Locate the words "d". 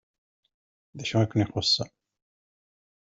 0.97-0.97